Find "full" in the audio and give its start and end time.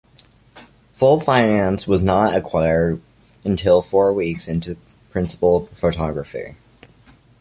0.93-1.19